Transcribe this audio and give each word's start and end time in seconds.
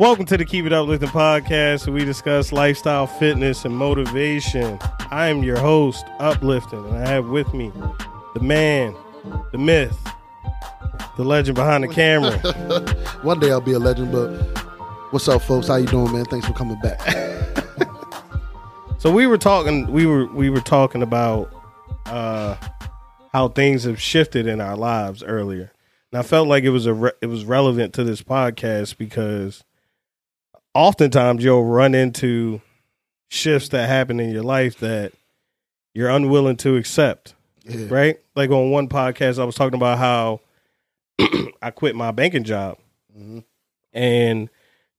Welcome 0.00 0.24
to 0.24 0.38
the 0.38 0.46
Keep 0.46 0.64
It 0.64 0.72
Uplifting 0.72 1.10
podcast, 1.10 1.86
where 1.86 1.92
we 1.92 2.06
discuss 2.06 2.52
lifestyle, 2.52 3.06
fitness, 3.06 3.66
and 3.66 3.76
motivation. 3.76 4.78
I 5.10 5.28
am 5.28 5.42
your 5.42 5.58
host, 5.58 6.06
Uplifting, 6.18 6.82
and 6.86 6.96
I 6.96 7.06
have 7.06 7.28
with 7.28 7.52
me 7.52 7.70
the 8.32 8.40
man, 8.40 8.96
the 9.52 9.58
myth, 9.58 9.94
the 11.18 11.22
legend 11.22 11.54
behind 11.54 11.84
the 11.84 11.88
camera. 11.88 12.38
One 13.24 13.40
day 13.40 13.50
I'll 13.50 13.60
be 13.60 13.74
a 13.74 13.78
legend, 13.78 14.10
but 14.10 14.38
what's 15.10 15.28
up, 15.28 15.42
folks? 15.42 15.68
How 15.68 15.76
you 15.76 15.86
doing, 15.86 16.14
man? 16.14 16.24
Thanks 16.24 16.46
for 16.46 16.54
coming 16.54 16.80
back. 16.80 16.98
so 18.98 19.12
we 19.12 19.26
were 19.26 19.36
talking, 19.36 19.86
we 19.92 20.06
were 20.06 20.24
we 20.28 20.48
were 20.48 20.62
talking 20.62 21.02
about 21.02 21.52
uh, 22.06 22.56
how 23.34 23.48
things 23.48 23.84
have 23.84 24.00
shifted 24.00 24.46
in 24.46 24.62
our 24.62 24.78
lives 24.78 25.22
earlier, 25.22 25.72
and 26.10 26.20
I 26.20 26.22
felt 26.22 26.48
like 26.48 26.64
it 26.64 26.70
was 26.70 26.86
a 26.86 26.94
re- 26.94 27.12
it 27.20 27.26
was 27.26 27.44
relevant 27.44 27.92
to 27.96 28.02
this 28.02 28.22
podcast 28.22 28.96
because 28.96 29.62
oftentimes 30.74 31.42
you'll 31.44 31.64
run 31.64 31.94
into 31.94 32.60
shifts 33.28 33.68
that 33.70 33.88
happen 33.88 34.20
in 34.20 34.30
your 34.30 34.42
life 34.42 34.78
that 34.78 35.12
you're 35.94 36.08
unwilling 36.10 36.56
to 36.58 36.76
accept. 36.76 37.34
Yeah. 37.64 37.86
Right? 37.88 38.20
Like 38.34 38.50
on 38.50 38.70
one 38.70 38.88
podcast, 38.88 39.38
I 39.38 39.44
was 39.44 39.54
talking 39.54 39.76
about 39.76 39.98
how 39.98 40.40
I 41.62 41.70
quit 41.70 41.94
my 41.94 42.10
banking 42.10 42.44
job. 42.44 42.78
Mhm. 43.16 43.44
And 43.92 44.50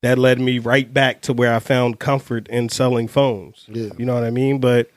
that 0.02 0.18
led 0.18 0.40
me 0.40 0.60
right 0.60 0.92
back 0.94 1.22
to 1.22 1.34
where 1.34 1.54
I 1.54 1.60
found 1.60 2.00
comfort 2.00 2.48
in 2.50 2.70
selling 2.70 3.08
phones. 3.08 3.66
Yeah. 3.68 3.90
You 3.98 4.06
know 4.06 4.14
what 4.14 4.24
I 4.24 4.30
mean? 4.32 4.60
But 4.60 4.90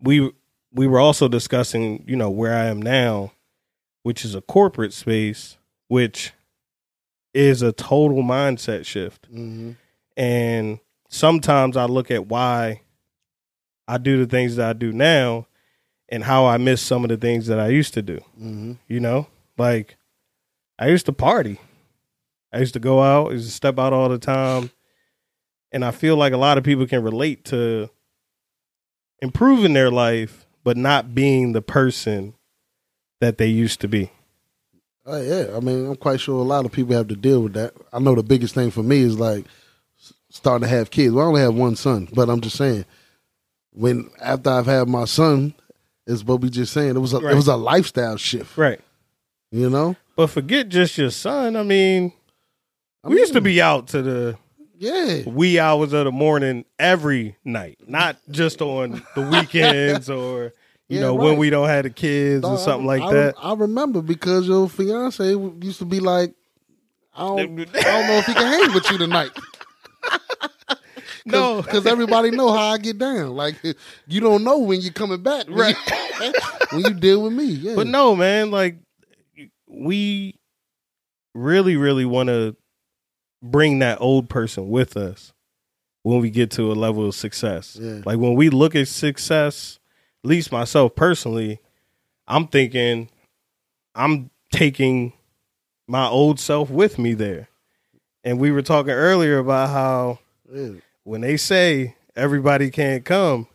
we 0.00 0.30
we 0.72 0.86
were 0.88 0.98
also 1.00 1.28
discussing, 1.28 2.04
you 2.06 2.16
know, 2.16 2.30
where 2.30 2.54
I 2.54 2.64
am 2.66 2.82
now, 2.82 3.32
which 4.02 4.24
is 4.24 4.34
a 4.34 4.40
corporate 4.40 4.92
space, 4.92 5.56
which 5.88 6.32
is 7.32 7.62
a 7.62 7.72
total 7.72 8.22
mindset 8.22 8.84
shift. 8.84 9.26
hmm 9.26 9.72
And 10.16 10.78
sometimes 11.08 11.76
I 11.76 11.86
look 11.86 12.10
at 12.10 12.26
why 12.26 12.82
I 13.88 13.98
do 13.98 14.18
the 14.18 14.26
things 14.26 14.56
that 14.56 14.68
I 14.68 14.72
do 14.72 14.92
now 14.92 15.46
and 16.08 16.24
how 16.24 16.46
I 16.46 16.56
miss 16.58 16.80
some 16.80 17.04
of 17.04 17.08
the 17.10 17.16
things 17.16 17.46
that 17.46 17.58
I 17.58 17.68
used 17.68 17.94
to 17.94 18.02
do. 18.02 18.18
hmm 18.38 18.72
You 18.88 19.00
know, 19.00 19.26
like 19.58 19.96
I 20.78 20.88
used 20.88 21.06
to 21.06 21.12
party. 21.12 21.60
I 22.52 22.58
used 22.58 22.74
to 22.74 22.80
go 22.80 23.02
out, 23.02 23.30
I 23.30 23.34
used 23.34 23.48
to 23.48 23.52
step 23.52 23.78
out 23.78 23.92
all 23.92 24.08
the 24.08 24.18
time. 24.18 24.70
And 25.72 25.84
I 25.84 25.90
feel 25.90 26.16
like 26.16 26.32
a 26.32 26.36
lot 26.36 26.56
of 26.56 26.62
people 26.62 26.86
can 26.86 27.02
relate 27.02 27.44
to 27.46 27.90
improving 29.20 29.72
their 29.72 29.90
life, 29.90 30.46
but 30.62 30.76
not 30.76 31.14
being 31.16 31.52
the 31.52 31.62
person 31.62 32.34
that 33.20 33.38
they 33.38 33.48
used 33.48 33.80
to 33.80 33.88
be. 33.88 34.12
Oh 35.04 35.20
yeah. 35.20 35.56
I 35.56 35.60
mean, 35.60 35.86
I'm 35.86 35.96
quite 35.96 36.20
sure 36.20 36.38
a 36.38 36.42
lot 36.42 36.64
of 36.64 36.72
people 36.72 36.94
have 36.94 37.08
to 37.08 37.16
deal 37.16 37.42
with 37.42 37.54
that. 37.54 37.74
I 37.92 37.98
know 37.98 38.14
the 38.14 38.22
biggest 38.22 38.54
thing 38.54 38.70
for 38.70 38.82
me 38.82 39.00
is 39.00 39.18
like 39.18 39.46
starting 40.34 40.68
to 40.68 40.74
have 40.74 40.90
kids. 40.90 41.14
Well, 41.14 41.24
I 41.24 41.28
only 41.28 41.40
have 41.42 41.54
one 41.54 41.76
son, 41.76 42.08
but 42.12 42.28
I'm 42.28 42.40
just 42.40 42.56
saying, 42.56 42.84
when 43.72 44.10
after 44.20 44.50
I've 44.50 44.66
had 44.66 44.88
my 44.88 45.04
son, 45.04 45.54
is 46.06 46.24
what 46.24 46.40
we 46.40 46.50
just 46.50 46.72
saying. 46.72 46.96
It 46.96 47.00
was 47.00 47.14
a 47.14 47.18
Right. 47.20 47.32
it 47.32 47.36
was 47.36 47.48
a 47.48 47.56
lifestyle 47.56 48.16
shift. 48.16 48.58
Right. 48.58 48.80
You 49.50 49.70
know. 49.70 49.96
But 50.16 50.26
forget 50.28 50.68
just 50.68 50.98
your 50.98 51.10
son. 51.10 51.56
I 51.56 51.62
mean, 51.62 52.12
I 53.02 53.08
we 53.08 53.16
used 53.18 53.32
to 53.32 53.40
be 53.40 53.62
out 53.62 53.88
to 53.88 54.02
the 54.02 54.36
Yeah. 54.78 55.22
wee 55.26 55.58
hours 55.58 55.92
of 55.92 56.04
the 56.04 56.12
morning 56.12 56.64
every 56.78 57.36
night, 57.44 57.78
not 57.86 58.16
just 58.30 58.60
on 58.60 59.02
the 59.14 59.22
weekends 59.30 60.10
or 60.10 60.52
you 60.88 60.96
Yeah, 60.96 61.00
know 61.02 61.14
when 61.14 61.38
we 61.38 61.48
don't 61.48 61.68
have 61.68 61.84
the 61.84 61.90
kids 61.90 62.44
or 62.44 62.58
something 62.58 62.84
I, 62.88 62.98
like 62.98 63.02
I, 63.02 63.14
that. 63.14 63.34
I 63.38 63.54
remember 63.54 64.02
because 64.02 64.46
your 64.46 64.68
fiance 64.68 65.24
used 65.26 65.78
to 65.78 65.84
be 65.86 66.00
like, 66.00 66.34
I 67.16 67.20
don't, 67.22 67.38
I 67.40 67.64
don't 67.64 68.06
know 68.08 68.18
if 68.18 68.26
he 68.26 68.34
can 68.34 68.46
hang 68.46 68.74
with 68.74 68.90
you 68.90 68.98
tonight. 68.98 69.30
No, 71.24 71.62
because 71.62 71.86
everybody 71.86 72.30
know 72.30 72.52
how 72.52 72.72
I 72.72 72.78
get 72.78 72.98
down. 72.98 73.30
Like 73.30 73.56
you 74.06 74.20
don't 74.20 74.44
know 74.44 74.58
when 74.58 74.80
you're 74.80 74.92
coming 74.92 75.22
back, 75.22 75.46
when 75.46 75.56
Right. 75.56 75.76
You, 76.20 76.32
when 76.70 76.84
you 76.84 76.94
deal 77.00 77.22
with 77.22 77.32
me, 77.32 77.46
yeah. 77.46 77.74
but 77.74 77.86
no, 77.86 78.14
man. 78.14 78.50
Like 78.50 78.76
we 79.66 80.38
really, 81.34 81.76
really 81.76 82.04
want 82.04 82.28
to 82.28 82.56
bring 83.42 83.80
that 83.80 84.00
old 84.00 84.28
person 84.28 84.68
with 84.68 84.96
us 84.96 85.32
when 86.02 86.20
we 86.20 86.30
get 86.30 86.50
to 86.52 86.70
a 86.70 86.74
level 86.74 87.06
of 87.06 87.14
success. 87.14 87.78
Yeah. 87.80 88.02
Like 88.04 88.18
when 88.18 88.34
we 88.34 88.50
look 88.50 88.74
at 88.74 88.88
success, 88.88 89.78
at 90.22 90.28
least 90.28 90.52
myself 90.52 90.94
personally, 90.94 91.60
I'm 92.26 92.46
thinking 92.46 93.08
I'm 93.94 94.30
taking 94.52 95.12
my 95.86 96.06
old 96.06 96.40
self 96.40 96.70
with 96.70 96.98
me 96.98 97.14
there. 97.14 97.48
And 98.22 98.38
we 98.38 98.50
were 98.50 98.62
talking 98.62 98.92
earlier 98.92 99.38
about 99.38 99.68
how 99.70 100.18
yeah. 100.50 100.72
When 101.04 101.20
they 101.20 101.36
say 101.36 101.96
everybody 102.16 102.70
can't 102.70 103.04
come, 103.04 103.46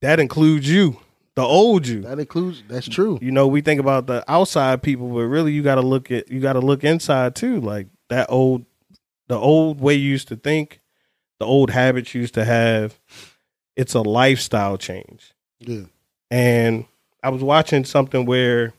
that 0.00 0.18
includes 0.20 0.68
you, 0.68 0.98
the 1.34 1.42
old 1.42 1.86
you. 1.86 2.02
that 2.02 2.18
includes. 2.18 2.62
That's 2.68 2.88
true. 2.88 3.18
You 3.20 3.30
know, 3.32 3.46
we 3.46 3.60
think 3.60 3.80
about 3.80 4.06
the 4.06 4.24
outside 4.28 4.82
people, 4.82 5.08
but 5.08 5.22
really 5.22 5.52
you 5.52 5.62
got 5.62 5.76
to 5.76 5.82
look 5.82 6.10
at 6.10 6.30
you 6.30 6.40
got 6.40 6.54
to 6.54 6.60
look 6.60 6.84
inside 6.84 7.34
too. 7.34 7.60
Like 7.60 7.88
that 8.08 8.26
old, 8.30 8.64
the 9.28 9.38
old 9.38 9.80
way 9.80 9.94
you 9.94 10.08
used 10.10 10.28
to 10.28 10.36
think, 10.36 10.80
the 11.40 11.46
old 11.46 11.70
habits 11.70 12.14
you 12.14 12.20
used 12.20 12.34
to 12.34 12.44
have. 12.44 12.98
It's 13.76 13.94
a 13.94 14.02
lifestyle 14.02 14.76
change. 14.78 15.32
Yeah, 15.58 15.84
And 16.30 16.84
I 17.24 17.30
was 17.30 17.42
watching 17.42 17.84
something 17.84 18.24
where, 18.26 18.72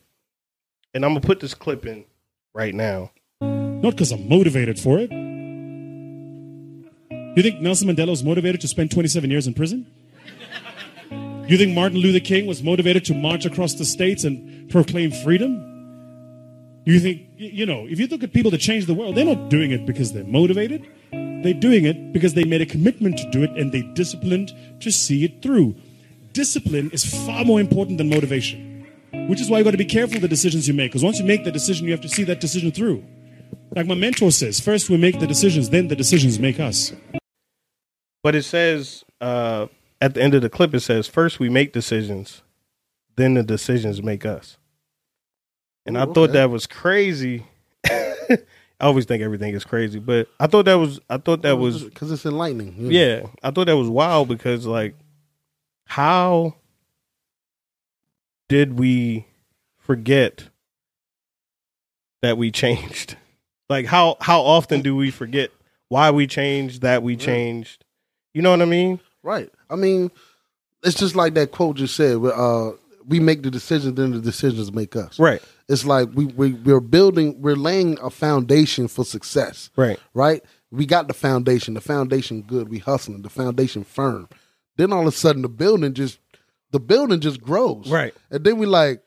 and 0.93 1.03
I'm 1.03 1.11
gonna 1.11 1.19
put 1.19 1.39
this 1.41 1.53
clip 1.53 1.85
in 1.85 2.05
right 2.53 2.73
now. 2.73 3.11
Not 3.41 3.91
because 3.91 4.11
I'm 4.13 4.29
motivated 4.29 4.79
for 4.79 4.99
it. 4.99 5.24
You 7.35 7.43
think 7.43 7.59
Nelson 7.59 7.89
Mandela 7.89 8.09
was 8.09 8.23
motivated 8.23 8.61
to 8.61 8.67
spend 8.67 8.91
27 8.91 9.29
years 9.29 9.45
in 9.45 9.53
prison? 9.53 9.85
You 11.47 11.57
think 11.57 11.75
Martin 11.75 11.99
Luther 11.99 12.19
King 12.19 12.47
was 12.47 12.63
motivated 12.63 13.05
to 13.05 13.13
march 13.13 13.45
across 13.45 13.75
the 13.75 13.85
states 13.85 14.23
and 14.23 14.69
proclaim 14.71 15.11
freedom? 15.11 15.61
You 16.85 16.99
think, 16.99 17.23
you 17.35 17.65
know, 17.65 17.85
if 17.87 17.99
you 17.99 18.07
look 18.07 18.23
at 18.23 18.31
people 18.31 18.51
that 18.51 18.59
change 18.59 18.85
the 18.85 18.93
world, 18.93 19.15
they're 19.15 19.25
not 19.25 19.49
doing 19.49 19.71
it 19.71 19.85
because 19.85 20.13
they're 20.13 20.23
motivated. 20.23 20.87
They're 21.11 21.53
doing 21.53 21.85
it 21.85 22.13
because 22.13 22.35
they 22.35 22.45
made 22.45 22.61
a 22.61 22.65
commitment 22.65 23.17
to 23.17 23.29
do 23.31 23.43
it 23.43 23.51
and 23.51 23.71
they 23.71 23.81
disciplined 23.81 24.53
to 24.79 24.89
see 24.89 25.25
it 25.25 25.41
through. 25.41 25.75
Discipline 26.33 26.89
is 26.91 27.03
far 27.25 27.43
more 27.43 27.59
important 27.59 27.97
than 27.97 28.09
motivation, 28.09 28.87
which 29.27 29.41
is 29.41 29.49
why 29.49 29.57
you've 29.57 29.65
got 29.65 29.71
to 29.71 29.77
be 29.77 29.85
careful 29.85 30.19
the 30.19 30.27
decisions 30.27 30.67
you 30.67 30.73
make. 30.73 30.91
Because 30.91 31.03
once 31.03 31.19
you 31.19 31.25
make 31.25 31.43
the 31.43 31.51
decision, 31.51 31.85
you 31.85 31.91
have 31.91 32.01
to 32.01 32.09
see 32.09 32.23
that 32.23 32.39
decision 32.39 32.71
through. 32.71 33.03
Like 33.75 33.87
my 33.87 33.95
mentor 33.95 34.31
says, 34.31 34.59
first 34.59 34.89
we 34.89 34.97
make 34.97 35.19
the 35.19 35.27
decisions, 35.27 35.69
then 35.69 35.89
the 35.89 35.95
decisions 35.95 36.39
make 36.39 36.59
us. 36.59 36.93
But 38.25 38.33
it 38.33 38.41
says 38.41 39.05
uh, 39.21 39.67
at 40.01 40.15
the 40.15 40.23
end 40.23 40.33
of 40.33 40.41
the 40.41 40.49
clip, 40.49 40.73
it 40.73 40.79
says 40.79 41.05
first 41.07 41.39
we 41.39 41.47
make 41.47 41.73
decisions, 41.73 42.41
then 43.17 43.35
the 43.35 43.43
decisions 43.43 44.01
make 44.01 44.25
us. 44.25 44.57
And 45.85 45.95
I 45.95 46.05
Ooh, 46.05 46.07
thought 46.07 46.29
okay. 46.29 46.39
that 46.39 46.49
was 46.49 46.65
crazy. 46.65 47.45
I 47.87 48.39
always 48.79 49.05
think 49.05 49.21
everything 49.21 49.53
is 49.53 49.63
crazy, 49.63 49.99
but 49.99 50.27
I 50.39 50.47
thought 50.47 50.65
that 50.65 50.73
was 50.73 50.99
I 51.07 51.17
thought 51.17 51.43
that 51.43 51.57
was 51.57 51.83
because 51.83 52.11
it's 52.11 52.25
enlightening. 52.25 52.73
yeah, 52.91 53.27
I 53.43 53.51
thought 53.51 53.67
that 53.67 53.77
was 53.77 53.89
wild 53.89 54.27
because 54.27 54.65
like 54.65 54.95
how 55.85 56.55
did 58.49 58.79
we 58.79 59.27
forget 59.77 60.45
that 62.23 62.39
we 62.39 62.49
changed? 62.49 63.17
Like 63.69 63.85
how 63.85 64.17
how 64.19 64.41
often 64.41 64.81
do 64.81 64.95
we 64.95 65.11
forget 65.11 65.51
why 65.89 66.09
we 66.09 66.25
changed, 66.25 66.81
that 66.81 67.03
we 67.03 67.15
changed? 67.15 67.84
You 68.35 68.41
know 68.41 68.51
what 68.51 68.61
I 68.61 68.65
mean? 68.65 68.99
right. 69.23 69.49
I 69.69 69.75
mean, 69.75 70.11
it's 70.83 70.99
just 70.99 71.15
like 71.15 71.33
that 71.33 71.51
quote 71.51 71.77
just 71.77 71.95
said. 71.95 72.17
where, 72.17 72.35
Uh, 72.37 72.73
we 73.07 73.19
make 73.19 73.43
the 73.43 73.51
decisions, 73.51 73.95
then 73.95 74.11
the 74.11 74.19
decisions 74.19 74.71
make 74.73 74.95
us. 74.95 75.17
Right. 75.19 75.41
It's 75.69 75.85
like 75.85 76.09
we, 76.13 76.25
we 76.25 76.53
we're 76.53 76.79
building, 76.79 77.41
we're 77.41 77.55
laying 77.55 77.97
a 78.01 78.09
foundation 78.09 78.87
for 78.87 79.05
success. 79.05 79.69
Right. 79.75 79.99
right? 80.13 80.43
We 80.71 80.85
got 80.85 81.07
the 81.07 81.13
foundation. 81.13 81.75
The 81.75 81.81
foundation 81.81 82.41
good. 82.41 82.67
We 82.69 82.79
hustling. 82.79 83.21
The 83.21 83.29
foundation 83.29 83.83
firm. 83.83 84.27
Then 84.77 84.91
all 84.91 85.01
of 85.01 85.07
a 85.07 85.11
sudden 85.11 85.43
the 85.43 85.49
building 85.49 85.93
just 85.93 86.19
the 86.71 86.79
building 86.79 87.21
just 87.21 87.41
grows. 87.41 87.89
Right. 87.89 88.13
And 88.31 88.43
then 88.43 88.57
we 88.57 88.65
like, 88.65 89.01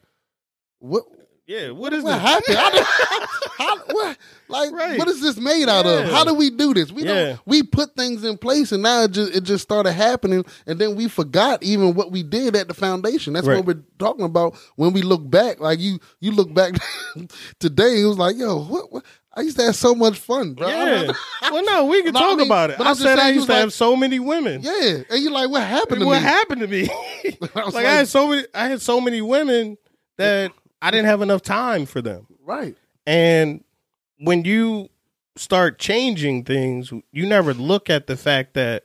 what 0.78 1.04
Yeah. 1.48 1.70
What 1.70 1.92
is 1.94 2.04
what 2.04 2.12
this? 2.12 2.56
happened? 2.56 2.86
How 3.58 3.76
what 3.90 4.16
like 4.48 4.70
Right. 4.70 4.98
what 4.98 5.08
is 5.08 5.20
this 5.22 5.36
made 5.38 5.68
out 5.68 5.86
of? 5.86 6.08
How 6.10 6.22
do 6.24 6.34
we 6.34 6.50
do 6.50 6.74
this? 6.74 6.92
We 6.92 7.02
Yeah. 7.04 7.14
don't 7.14 7.40
we 7.46 7.62
put 7.62 7.96
things 7.96 8.22
in 8.22 8.36
place 8.38 8.70
and 8.70 8.82
now 8.82 9.04
it 9.04 9.12
just 9.12 9.34
it 9.34 9.40
just 9.44 9.62
started 9.64 9.92
happening 9.92 10.44
and 10.66 10.78
then 10.78 10.94
we 10.94 11.08
forgot 11.08 11.62
even 11.62 11.94
what 11.94 12.12
we 12.12 12.22
did 12.22 12.54
at 12.54 12.68
the 12.68 12.74
foundation. 12.74 13.32
That's 13.32 13.46
Right. 13.46 13.56
what 13.56 13.66
we're 13.66 13.82
talking 13.98 14.26
about 14.26 14.56
when 14.76 14.92
we 14.92 15.00
look 15.02 15.28
back. 15.28 15.58
Like 15.58 15.80
you 15.80 15.98
you 16.20 16.32
look 16.32 16.52
back 16.52 16.74
today, 17.58 18.02
it 18.02 18.04
was 18.06 18.18
like, 18.18 18.36
yo, 18.36 18.64
what, 18.64 18.92
what 18.92 19.04
I 19.34 19.40
used 19.42 19.56
to 19.58 19.64
have 19.64 19.76
so 19.76 19.94
much 19.94 20.18
fun, 20.18 20.52
bro. 20.54 20.68
Yeah. 20.68 21.12
well, 21.50 21.64
no, 21.64 21.86
we 21.86 22.02
can 22.02 22.12
But 22.12 22.22
I 22.22 22.28
talk 22.28 22.38
mean- 22.38 22.46
about 22.46 22.70
it. 22.70 22.80
I 22.80 22.90
I'm 22.90 22.94
said 22.94 23.18
I 23.18 23.30
used 23.30 23.46
to 23.46 23.52
was 23.54 23.60
have 23.62 23.72
so 23.72 23.96
many 23.96 24.18
women. 24.18 24.60
Yeah, 24.62 25.02
and 25.08 25.22
you're 25.22 25.32
like, 25.32 25.48
what 25.48 25.62
happened 25.62 26.00
to 26.00 26.06
what 26.06 26.20
me? 26.20 26.24
What 26.24 26.34
happened 26.34 26.60
to 26.60 26.66
me? 26.68 26.90
like, 27.40 27.74
I 27.74 27.78
I 27.78 27.92
had 27.94 28.08
so 28.08 28.26
many. 28.28 28.44
I 28.54 28.68
had 28.68 28.82
so 28.82 29.00
many 29.00 29.22
women 29.22 29.78
that 30.16 30.52
I 30.80 30.90
didn't 30.90 31.06
have 31.06 31.22
enough 31.22 31.42
time 31.42 31.86
for 31.86 32.00
them. 32.00 32.26
Right. 32.44 32.76
And 33.06 33.64
when 34.18 34.44
you 34.44 34.88
start 35.36 35.78
changing 35.78 36.44
things, 36.44 36.92
you 37.12 37.26
never 37.26 37.54
look 37.54 37.88
at 37.90 38.06
the 38.06 38.16
fact 38.16 38.54
that 38.54 38.84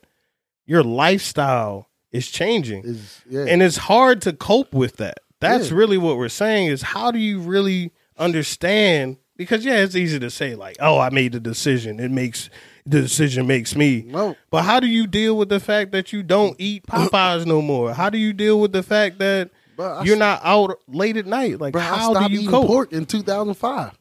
your 0.66 0.84
lifestyle 0.84 1.90
is 2.12 2.30
changing. 2.30 2.84
Is 2.86 3.22
yeah. 3.30 3.46
And 3.48 3.62
it's 3.62 3.78
hard 3.78 4.22
to 4.24 4.34
cope 4.34 4.74
with 4.74 4.98
that. 4.98 5.20
That's 5.40 5.70
Yeah. 5.72 5.78
really 5.78 5.98
what 5.98 6.18
we're 6.18 6.30
saying 6.30 6.68
is 6.68 6.82
how 6.82 7.12
do 7.12 7.20
you 7.20 7.40
really 7.40 7.92
understand 8.18 9.18
because 9.36 9.66
yeah, 9.66 9.78
it's 9.78 9.96
easy 9.96 10.20
to 10.20 10.30
say 10.30 10.54
like, 10.56 10.78
"Oh, 10.80 11.00
I 11.00 11.10
made 11.10 11.32
the 11.32 11.40
decision. 11.40 12.00
It 12.00 12.12
makes 12.12 12.50
the 12.86 13.02
decision 13.02 13.48
makes 13.48 13.76
me." 13.76 14.04
no. 14.06 14.36
But 14.52 14.62
how 14.64 14.80
do 14.80 14.86
you 14.88 15.08
deal 15.08 15.36
with 15.36 15.50
the 15.50 15.60
fact 15.60 15.92
that 15.92 16.14
you 16.14 16.22
don't 16.22 16.56
eat 16.60 16.86
Popeyes 16.86 17.46
no 17.48 17.62
more? 17.62 17.94
How 17.94 18.10
do 18.12 18.18
you 18.20 18.32
deal 18.32 18.62
with 18.62 18.72
the 18.74 18.84
fact 18.84 19.18
that 19.20 19.50
Bro, 19.76 20.04
you're 20.04 20.18
not 20.18 20.42
out 20.44 20.80
late 20.88 21.18
at 21.18 21.26
night? 21.26 21.60
Like 21.60 21.74
Bro, 21.74 21.82
I 21.82 21.86
how 21.86 22.12
stopped 22.12 22.28
do 22.28 22.34
you 22.34 22.40
eating 22.42 22.52
cope? 22.52 22.68
pork 22.68 22.94
in 22.94 23.06
2005. 23.06 23.92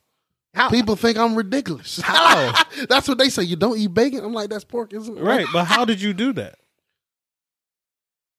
How- 0.55 0.69
People 0.71 0.97
think 0.97 1.17
I'm 1.17 1.35
ridiculous. 1.35 1.99
How? 2.03 2.63
that's 2.89 3.09
what 3.09 3.17
they 3.19 3.31
say. 3.31 3.43
You 3.43 3.57
don't 3.57 3.79
eat 3.79 3.93
bacon. 3.95 4.23
I'm 4.25 4.35
like, 4.35 4.51
that's 4.51 4.65
pork, 4.65 4.93
isn't 4.93 5.17
it? 5.17 5.23
Right, 5.23 5.47
but 5.53 5.65
how 5.65 5.85
did 5.87 6.01
you 6.03 6.13
do 6.13 6.33
that? 6.35 6.57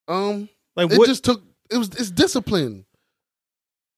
Um, 0.08 0.50
Like 0.76 0.92
it 0.92 0.98
what? 0.98 1.08
just 1.08 1.24
took. 1.24 1.42
It 1.72 1.78
was. 1.78 1.90
It's 1.90 2.12
discipline. 2.12 2.86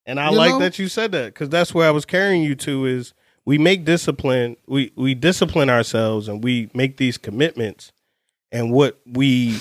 and 0.06 0.20
I 0.20 0.30
you 0.30 0.38
like 0.38 0.52
know? 0.52 0.60
that 0.60 0.80
you 0.80 0.88
said 0.88 1.12
that 1.14 1.34
because 1.34 1.50
that's 1.50 1.74
where 1.74 1.88
I 1.88 1.92
was 1.92 2.06
carrying 2.06 2.44
you 2.44 2.56
to. 2.56 2.86
Is 2.86 3.14
we 3.44 3.58
make 3.58 3.86
discipline, 3.86 4.56
we 4.68 4.92
we 4.96 5.14
discipline 5.16 5.70
ourselves, 5.70 6.28
and 6.28 6.44
we 6.44 6.70
make 6.74 6.98
these 6.98 7.18
commitments. 7.18 7.92
And 8.52 8.72
what 8.72 9.00
we 9.06 9.60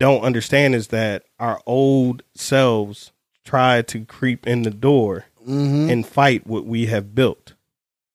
don't 0.00 0.22
understand 0.22 0.74
is 0.74 0.88
that 0.88 1.22
our 1.38 1.60
old 1.66 2.22
selves 2.34 3.12
try 3.44 3.82
to 3.82 4.04
creep 4.04 4.46
in 4.46 4.62
the 4.62 4.70
door 4.70 5.26
Mm-hmm. 5.48 5.88
and 5.88 6.06
fight 6.06 6.46
what 6.46 6.66
we 6.66 6.84
have 6.86 7.14
built. 7.14 7.54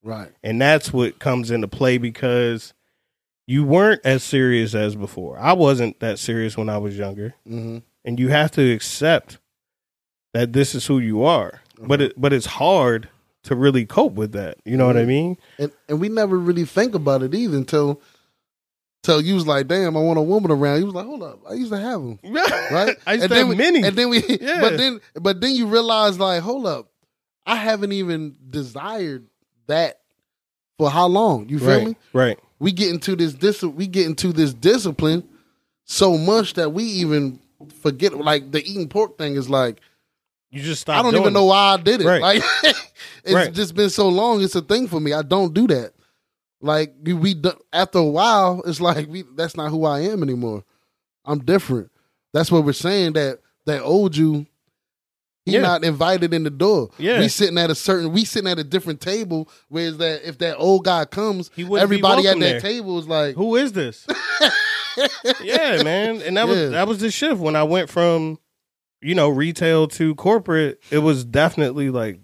right. 0.04 0.32
And 0.44 0.62
that's 0.62 0.94
what 0.94 1.18
comes 1.18 1.50
into 1.50 1.68
play 1.68 1.98
because 1.98 2.76
you 3.48 3.64
weren't 3.64 4.02
as 4.06 4.24
serious 4.24 4.76
as 4.76 4.96
before. 4.96 5.40
I 5.40 5.54
wasn't 5.54 6.00
that 6.02 6.20
serious 6.20 6.56
when 6.56 6.70
I 6.70 6.78
was 6.78 6.96
younger. 6.96 7.34
Mm-hmm. 7.50 7.80
And 8.06 8.20
you 8.20 8.28
have 8.30 8.52
to 8.52 8.72
accept 8.72 9.40
that 10.36 10.54
this 10.54 10.76
is 10.76 10.86
who 10.86 11.00
you 11.00 11.24
are. 11.24 11.62
But 11.82 12.00
it 12.00 12.14
but 12.16 12.32
it's 12.32 12.46
hard 12.46 13.10
to 13.46 13.56
really 13.56 13.88
cope 13.88 14.14
with 14.14 14.32
that. 14.34 14.60
You 14.64 14.78
know 14.78 14.86
what 14.86 14.96
I 14.98 15.06
mean? 15.06 15.38
And 15.58 15.72
and 15.90 16.00
we 16.00 16.10
never 16.10 16.38
really 16.38 16.66
think 16.66 16.94
about 16.94 17.24
it 17.24 17.34
either 17.34 17.58
until. 17.58 18.02
Till 19.06 19.22
you 19.22 19.36
was 19.36 19.46
like, 19.46 19.68
damn, 19.68 19.96
I 19.96 20.00
want 20.00 20.18
a 20.18 20.22
woman 20.22 20.50
around. 20.52 20.80
You 20.80 20.86
was 20.86 20.96
like, 20.96 21.06
hold 21.06 21.22
up, 21.24 21.40
I 21.50 21.54
used 21.54 21.72
to 21.72 21.80
have 21.80 22.02
them, 22.02 22.20
right? 22.24 22.96
I 23.06 23.14
used 23.14 23.24
and 23.26 23.30
to 23.32 23.36
have 23.36 23.48
we, 23.48 23.56
many. 23.56 23.84
And 23.84 23.96
then 23.96 24.10
we, 24.10 24.24
Yeah. 24.42 24.62
but 24.62 24.78
then, 24.78 25.00
but 25.14 25.42
then 25.42 25.54
you 25.54 25.68
realize, 25.68 26.18
like, 26.20 26.42
hold 26.42 26.66
up, 26.66 26.90
I 27.46 27.56
haven't 27.56 27.92
even 27.92 28.36
desired 28.50 29.28
that 29.68 30.00
for 30.80 30.90
how 30.90 31.06
long? 31.08 31.48
You 31.50 31.60
feel 31.60 31.68
right, 31.70 31.88
me? 31.88 31.96
right. 32.14 32.40
we 32.60 32.72
get 32.72 32.90
into 32.90 33.16
this 33.16 33.34
dis- 33.34 33.62
we 33.64 33.88
get 33.88 34.08
into 34.08 34.34
this 34.34 34.54
discipline 34.54 35.24
so 35.86 36.18
much 36.18 36.56
that 36.56 36.74
we 36.74 36.84
even 36.84 37.40
forget 37.82 38.14
like 38.18 38.52
the 38.52 38.60
eating 38.64 38.90
pork 38.90 39.18
thing 39.18 39.36
is 39.36 39.50
like 39.50 39.80
You 40.52 40.62
just 40.62 40.82
stop. 40.82 40.98
I 41.00 41.02
don't 41.04 41.20
even 41.20 41.34
know 41.34 41.46
why 41.46 41.74
I 41.74 41.78
did 41.78 42.02
it. 42.02 42.06
Right. 42.08 42.22
Like 42.22 42.44
it's 43.24 43.34
Right. 43.34 43.54
just 43.54 43.76
been 43.76 43.90
so 43.90 44.10
long. 44.10 44.42
It's 44.42 44.56
a 44.56 44.62
thing 44.62 44.88
for 44.88 45.00
me. 45.00 45.14
I 45.14 45.22
don't 45.22 45.54
do 45.54 45.68
that. 45.68 45.94
Like 46.66 46.96
we, 47.04 47.36
after 47.72 48.00
a 48.00 48.04
while, 48.04 48.62
it's 48.66 48.82
like 48.82 49.08
we 49.08 49.24
that's 49.36 49.56
not 49.56 49.70
who 49.70 49.86
I 49.86 50.00
am 50.02 50.24
anymore. 50.24 50.64
I'm 51.24 51.40
different. 51.40 51.92
That's 52.34 52.52
what 52.52 52.66
we're 52.66 52.74
saying. 52.74 53.14
That 53.14 53.40
that 53.66 53.82
old 53.84 54.18
you, 54.18 54.48
he 55.46 55.54
Yeah. 55.54 55.62
not 55.62 55.84
invited 55.84 56.34
in 56.34 56.44
the 56.44 56.50
door. 56.50 56.90
Yeah. 56.98 57.20
we 57.20 57.28
sitting 57.28 57.58
at 57.60 57.70
a 57.70 57.76
certain. 57.76 58.12
We 58.12 58.26
sitting 58.26 58.50
at 58.50 58.58
a 58.58 58.64
different 58.64 59.00
table. 59.00 59.48
Whereas 59.70 59.98
that 59.98 60.28
if 60.28 60.40
that 60.40 60.58
old 60.58 60.86
guy 60.86 61.06
comes, 61.06 61.52
everybody 61.58 62.28
at 62.28 62.40
that 62.40 62.40
there. 62.40 62.60
table 62.60 62.98
is 62.98 63.08
like, 63.08 63.36
Who 63.36 63.56
is 63.56 63.74
this? 63.74 64.08
yeah, 65.44 65.84
man. 65.84 66.22
And 66.22 66.38
that 66.38 66.48
was 66.48 66.72
that 66.72 66.88
was 66.88 67.00
the 67.00 67.12
shift 67.12 67.40
when 67.40 67.56
I 67.56 67.64
went 67.64 67.90
from, 67.90 68.40
you 69.02 69.14
know, 69.16 69.30
retail 69.30 69.88
to 69.90 70.16
corporate. 70.16 70.82
It 70.90 71.00
was 71.00 71.24
definitely 71.26 71.90
like, 71.90 72.20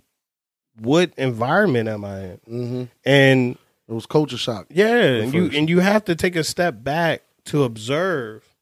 what 0.79 1.11
environment 1.17 1.89
am 1.89 2.03
I 2.05 2.19
in? 2.21 2.37
hmm 2.47 2.83
And 3.05 3.57
it 3.91 3.93
was 3.93 4.05
culture 4.05 4.37
shock. 4.37 4.67
Yeah, 4.69 4.95
and 4.95 5.33
you 5.33 5.49
and 5.53 5.69
you 5.69 5.79
have 5.81 6.05
to 6.05 6.15
take 6.15 6.37
a 6.37 6.45
step 6.45 6.81
back 6.81 7.23
to 7.45 7.63
observe, 7.65 8.55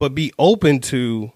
but 0.00 0.16
be 0.16 0.32
open 0.36 0.80
to 0.80 1.32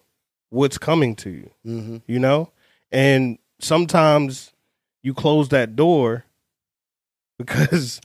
what's 0.50 0.76
coming 0.76 1.14
to 1.16 1.30
you. 1.30 1.50
hmm 1.64 1.96
You 2.08 2.18
know, 2.18 2.50
and 2.90 3.38
sometimes 3.60 4.52
you 5.04 5.14
close 5.14 5.50
that 5.50 5.76
door 5.76 6.24
because 7.38 8.00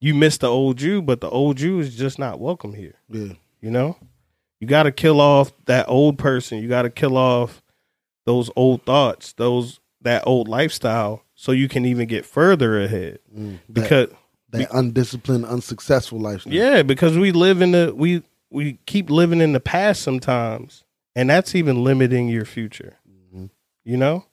you 0.00 0.14
miss 0.14 0.36
the 0.36 0.50
old 0.50 0.82
you, 0.82 1.00
but 1.00 1.22
the 1.22 1.30
old 1.30 1.58
you 1.58 1.78
is 1.80 1.96
just 1.96 2.18
not 2.18 2.38
welcome 2.38 2.74
here. 2.74 2.96
Yeah, 3.08 3.32
You 3.62 3.70
know, 3.70 3.96
you 4.60 4.66
got 4.66 4.82
to 4.82 4.92
kill 4.92 5.18
off 5.18 5.52
that 5.64 5.88
old 5.88 6.18
person. 6.18 6.58
You 6.58 6.68
got 6.68 6.82
to 6.82 6.90
kill 6.90 7.16
off 7.16 7.62
those 8.26 8.50
old 8.54 8.84
thoughts, 8.84 9.32
those 9.32 9.80
that 10.02 10.26
old 10.26 10.46
lifestyle, 10.46 11.24
so 11.34 11.52
you 11.52 11.68
can 11.68 11.86
even 11.86 12.06
get 12.06 12.26
further 12.26 12.82
ahead. 12.82 13.20
Mm. 13.34 13.60
Because 13.72 14.08
that 14.08 14.16
undisciplined, 14.70 15.44
unsuccessful 15.46 16.18
lifestyle. 16.20 16.52
yeah, 16.52 16.82
because 16.82 17.16
we 17.18 17.32
live 17.32 17.60
in 17.62 17.72
the 17.72 17.92
we 17.96 18.22
we 18.50 18.78
keep 18.86 19.10
living 19.10 19.40
in 19.40 19.52
the 19.52 19.60
past 19.60 20.02
sometimes, 20.02 20.84
and 21.16 21.30
that's 21.30 21.54
even 21.54 21.82
limiting 21.84 22.28
your 22.28 22.44
future. 22.44 22.96
Mhm. 23.34 23.50
You 23.84 23.96
know, 23.96 24.26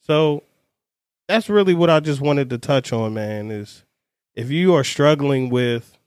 so 0.00 0.42
that's 1.28 1.48
really 1.48 1.74
what 1.74 1.90
I 1.90 2.00
just 2.00 2.20
wanted 2.20 2.50
to 2.50 2.58
touch 2.58 2.92
on, 2.92 3.14
man. 3.14 3.50
Is 3.50 3.84
if 4.34 4.50
you 4.50 4.74
are 4.74 4.84
struggling 4.84 5.48
with 5.50 5.98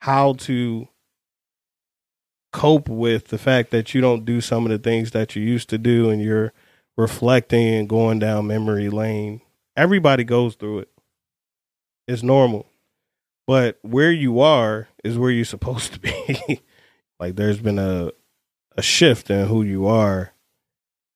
how 0.00 0.34
to 0.34 0.88
cope 2.52 2.88
with 2.88 3.28
the 3.28 3.38
fact 3.38 3.70
that 3.70 3.94
you 3.94 4.00
don't 4.02 4.24
do 4.26 4.40
some 4.42 4.66
of 4.66 4.70
the 4.70 4.78
things 4.78 5.12
that 5.12 5.34
you 5.34 5.42
used 5.42 5.70
to 5.70 5.78
do, 5.78 6.10
and 6.10 6.20
you're 6.22 6.52
reflecting 6.96 7.66
and 7.74 7.88
going 7.88 8.18
down 8.18 8.46
memory 8.46 8.90
lane, 8.90 9.40
everybody 9.74 10.24
goes 10.24 10.54
through 10.54 10.80
it. 10.80 10.88
It's 12.06 12.22
normal 12.22 12.66
but 13.46 13.78
where 13.82 14.12
you 14.12 14.40
are 14.40 14.88
is 15.04 15.18
where 15.18 15.30
you're 15.30 15.44
supposed 15.44 15.92
to 15.94 16.00
be. 16.00 16.60
like 17.20 17.36
there's 17.36 17.58
been 17.58 17.78
a 17.78 18.12
a 18.76 18.82
shift 18.82 19.28
in 19.30 19.46
who 19.48 19.62
you 19.62 19.86
are, 19.86 20.32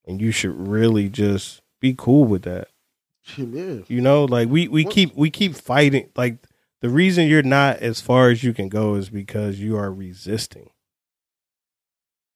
and 0.06 0.20
you 0.20 0.30
should 0.30 0.68
really 0.68 1.08
just 1.08 1.62
be 1.80 1.94
cool 1.96 2.24
with 2.24 2.42
that. 2.42 2.68
yeah. 3.36 3.78
You 3.88 4.00
know, 4.00 4.24
like 4.24 4.48
we 4.48 4.68
we 4.68 4.84
What- 4.84 4.94
keep 4.94 5.14
we 5.14 5.30
keep 5.30 5.54
fighting. 5.54 6.10
Like 6.16 6.38
the 6.82 6.88
reason 6.88 7.26
you're 7.28 7.42
not 7.42 7.78
as 7.78 8.00
far 8.00 8.30
as 8.30 8.44
you 8.44 8.52
can 8.52 8.68
go 8.68 8.94
is 8.94 9.08
because 9.08 9.58
you 9.58 9.76
are 9.76 9.92
resisting. 9.92 10.70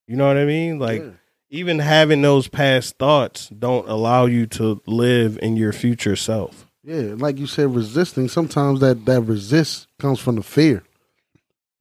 You 0.06 0.16
know 0.16 0.26
what 0.26 0.38
I 0.38 0.44
mean? 0.44 0.78
Like 0.78 1.02
yeah. 1.02 1.10
even 1.50 1.78
having 1.78 2.22
those 2.22 2.48
past 2.48 2.96
thoughts 2.98 3.48
don't 3.48 3.88
allow 3.88 4.26
you 4.26 4.46
to 4.46 4.82
live 4.86 5.38
in 5.42 5.56
your 5.56 5.72
future 5.72 6.16
self. 6.16 6.69
Yeah, 6.82 7.14
like 7.16 7.38
you 7.38 7.46
said, 7.46 7.74
resisting. 7.74 8.28
Sometimes 8.28 8.80
that 8.80 9.04
that 9.04 9.20
resist 9.22 9.86
comes 9.98 10.18
from 10.18 10.36
the 10.36 10.42
fear, 10.42 10.82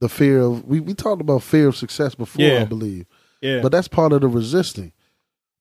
the 0.01 0.09
fear 0.09 0.41
of 0.41 0.65
we 0.65 0.79
we 0.79 0.93
talked 0.93 1.21
about 1.21 1.43
fear 1.43 1.67
of 1.69 1.77
success 1.77 2.15
before, 2.15 2.43
Yeah. 2.45 2.61
I 2.61 2.65
believe, 2.65 3.05
Yeah. 3.41 3.61
but 3.61 3.71
that's 3.71 3.87
part 3.87 4.11
of 4.11 4.21
the 4.21 4.27
resisting. 4.27 4.91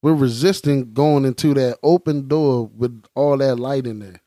We're 0.03 0.15
resisting 0.15 0.93
going 0.93 1.25
into 1.25 1.55
that 1.55 1.79
open 1.83 2.29
door 2.29 2.71
with 2.77 3.03
all 3.15 3.37
that 3.39 3.57
light 3.57 3.87
in 3.87 3.99
there, 4.01 4.21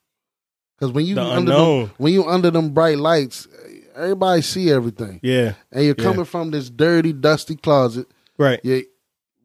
because 0.78 0.94
when 0.94 1.06
you 1.06 1.16
The 1.16 1.24
under 1.24 1.52
unknown. 1.52 1.80
them, 1.88 1.92
when 1.98 2.14
you 2.14 2.26
under 2.26 2.52
them 2.52 2.70
bright 2.70 2.98
lights, 2.98 3.48
everybody 3.96 4.42
see 4.42 4.72
everything, 4.72 5.20
yeah. 5.24 5.54
and 5.72 5.84
you're 5.86 5.96
Yeah. 5.98 6.04
coming 6.06 6.26
from 6.26 6.52
this 6.52 6.70
dirty, 6.70 7.12
dusty 7.14 7.56
closet, 7.56 8.08
Right. 8.38 8.60
you 8.64 8.86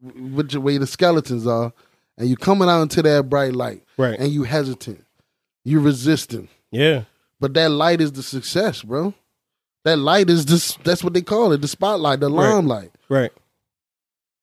which 0.01 0.55
where 0.55 0.79
the 0.79 0.87
skeletons 0.87 1.45
are, 1.47 1.73
and 2.17 2.27
you're 2.29 2.37
coming 2.37 2.69
out 2.69 2.83
into 2.83 3.01
that 3.01 3.29
bright 3.29 3.53
light, 3.53 3.83
Right. 3.97 4.17
and 4.19 4.31
you 4.31 4.43
hesitant, 4.43 5.03
you 5.67 5.79
resisting. 5.79 6.47
Yeah. 6.71 7.03
But 7.39 7.53
that 7.55 7.69
light 7.69 8.01
is 8.01 8.11
the 8.11 8.23
success, 8.23 8.81
bro. 8.81 9.13
That 9.83 9.97
light 9.99 10.29
is 10.29 10.45
just 10.45 10.83
that's 10.83 11.03
what 11.03 11.13
they 11.13 11.21
call 11.21 11.51
it, 11.51 11.61
the 11.61 11.67
spotlight, 11.67 12.19
the 12.19 12.29
Right. 12.29 12.49
limelight. 12.53 12.91
Right. 13.09 13.31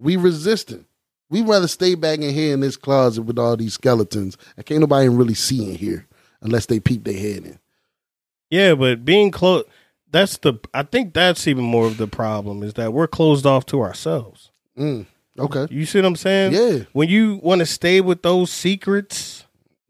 We 0.00 0.16
resistant. 0.16 0.86
We 1.30 1.42
rather 1.42 1.68
stay 1.68 1.94
back 1.94 2.20
in 2.20 2.32
here 2.34 2.54
in 2.54 2.60
this 2.60 2.76
closet 2.76 3.22
with 3.22 3.38
all 3.38 3.56
these 3.56 3.74
skeletons. 3.74 4.36
I 4.56 4.62
can't 4.62 4.80
nobody 4.80 5.08
really 5.08 5.34
see 5.34 5.68
in 5.70 5.76
here 5.76 6.06
unless 6.40 6.66
they 6.66 6.78
peep 6.80 7.04
their 7.04 7.18
head 7.18 7.44
in. 7.44 7.58
Yeah, 8.50 8.74
but 8.74 9.04
being 9.04 9.30
close 9.30 9.64
that's 10.10 10.38
the 10.38 10.54
I 10.72 10.84
think 10.84 11.12
that's 11.12 11.46
even 11.48 11.64
more 11.64 11.86
of 11.86 11.96
the 11.96 12.06
problem 12.06 12.62
is 12.62 12.74
that 12.74 12.92
we're 12.92 13.08
closed 13.08 13.46
off 13.46 13.66
to 13.66 13.80
ourselves. 13.80 14.50
Mm. 14.78 15.06
Okay. 15.38 15.66
You 15.70 15.84
see 15.86 15.98
what 15.98 16.06
I'm 16.06 16.16
saying? 16.16 16.52
Yeah. 16.52 16.84
When 16.92 17.08
you 17.08 17.40
want 17.42 17.58
to 17.60 17.66
stay 17.66 18.00
with 18.00 18.22
those 18.22 18.52
secrets, 18.52 19.43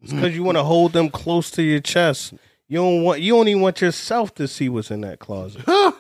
it's 0.05 0.13
because 0.13 0.35
you 0.35 0.43
want 0.45 0.57
to 0.59 0.63
hold 0.65 0.93
them 0.93 1.09
close 1.11 1.51
to 1.53 1.63
your 1.63 1.81
chest. 1.81 2.35
You 2.69 2.79
don't 2.79 3.03
want 3.03 3.21
you 3.21 3.33
don't 3.35 3.49
even 3.49 3.61
want 3.63 3.81
yourself 3.81 4.35
to 4.37 4.47
see 4.47 4.69
what's 4.69 4.91
in 4.91 5.01
that 5.03 5.19
closet. 5.19 5.63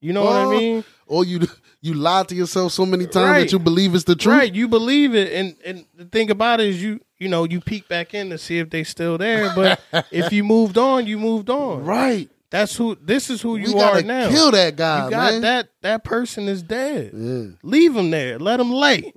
You 0.00 0.12
know 0.12 0.22
what 0.24 0.36
I 0.36 0.50
mean? 0.50 0.84
Or 1.06 1.24
you 1.24 1.40
you 1.80 1.94
lie 1.94 2.24
to 2.24 2.34
yourself 2.34 2.72
so 2.72 2.84
many 2.84 3.04
times 3.06 3.16
Right. 3.26 3.40
that 3.40 3.52
you 3.52 3.58
believe 3.58 3.94
it's 3.94 4.04
the 4.04 4.14
truth. 4.14 4.36
Right, 4.36 4.54
you 4.54 4.68
believe 4.68 5.14
it, 5.14 5.32
and 5.32 5.56
and 5.64 5.86
the 5.96 6.04
thing 6.04 6.30
about 6.30 6.60
it 6.60 6.66
is 6.68 6.82
you 6.82 7.00
you 7.18 7.26
know 7.30 7.44
you 7.44 7.58
peek 7.58 7.88
back 7.88 8.12
in 8.12 8.28
to 8.28 8.36
see 8.36 8.58
if 8.58 8.68
they 8.68 8.84
still 8.84 9.16
there, 9.16 9.50
but 9.54 9.80
if 10.10 10.30
you 10.30 10.44
moved 10.44 10.76
on, 10.76 11.06
you 11.06 11.18
moved 11.18 11.48
on. 11.48 11.84
Right. 11.86 12.28
That's 12.50 12.76
who. 12.76 12.96
This 13.00 13.30
is 13.30 13.40
who 13.40 13.56
you 13.56 13.78
are 13.78 14.02
now. 14.02 14.28
kill 14.28 14.50
that 14.50 14.76
guy, 14.76 15.06
you 15.06 15.10
got 15.10 15.32
man. 15.32 15.40
that. 15.40 15.68
That 15.80 16.04
person 16.04 16.48
is 16.48 16.62
dead. 16.62 17.12
Yeah. 17.14 17.44
Leave 17.62 17.96
him 17.96 18.10
there. 18.10 18.38
Let 18.38 18.60
him 18.60 18.70
lay. 18.72 19.10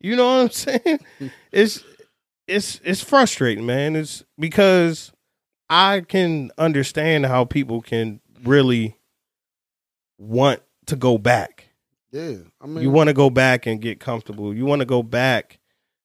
You 0.00 0.16
know 0.16 0.38
what 0.38 0.42
I'm 0.42 0.50
saying? 0.82 0.98
it's 1.52 1.84
it's 2.46 2.80
it's 2.84 3.00
frustrating, 3.02 3.66
man. 3.66 3.96
It's 3.96 4.24
because 4.38 5.12
I 5.68 6.00
can 6.00 6.50
understand 6.58 7.26
how 7.26 7.44
people 7.44 7.80
can 7.80 8.20
really 8.42 8.96
want 10.18 10.60
to 10.86 10.96
go 10.96 11.18
back. 11.18 11.68
Yeah. 12.12 12.36
I 12.60 12.66
mean, 12.66 12.82
You 12.82 12.90
want 12.90 13.08
to 13.08 13.14
go 13.14 13.30
back 13.30 13.66
and 13.66 13.80
get 13.80 13.98
comfortable. 13.98 14.54
You 14.54 14.66
want 14.66 14.80
to 14.80 14.86
go 14.86 15.02
back 15.02 15.58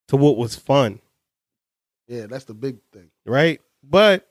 to 0.08 0.18
what 0.18 0.38
was 0.38 0.56
fun, 0.56 1.02
yeah, 2.08 2.26
that's 2.26 2.46
the 2.46 2.56
big 2.56 2.78
thing. 2.92 3.12
right? 3.28 3.62
But 3.84 4.28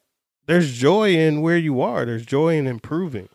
there's 0.47 0.73
joy 0.77 1.15
in 1.15 1.41
where 1.41 1.57
you 1.57 1.81
are. 1.81 2.05
There's 2.05 2.27
joy 2.27 2.57
in 2.57 2.67
improving. 2.67 3.29